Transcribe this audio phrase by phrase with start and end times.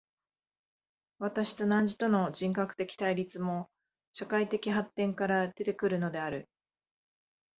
[1.19, 3.69] 私と汝との人格的対立も、
[4.11, 6.49] 社会的発展から出て来るのである。